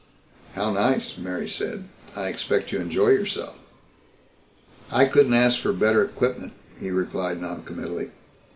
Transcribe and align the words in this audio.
"How 0.55 0.73
nice," 0.73 1.15
Mary 1.15 1.47
said. 1.47 1.83
"I 2.15 2.27
expect 2.29 2.71
you 2.71 2.79
enjoy 2.79 3.09
yourself." 3.09 3.59
"I 4.89 5.05
couldn't 5.05 5.35
ask 5.35 5.59
for 5.59 5.73
better 5.73 6.03
equipment," 6.03 6.53
he 6.79 6.89
replied 6.89 7.39
noncommittally. 7.39 8.09